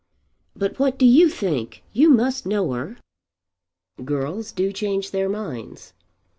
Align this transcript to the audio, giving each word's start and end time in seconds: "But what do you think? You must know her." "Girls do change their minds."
"But 0.55 0.79
what 0.79 0.97
do 0.97 1.05
you 1.05 1.29
think? 1.29 1.83
You 1.93 2.09
must 2.09 2.47
know 2.47 2.71
her." 2.71 2.97
"Girls 4.03 4.51
do 4.51 4.73
change 4.73 5.11
their 5.11 5.29
minds." 5.29 5.93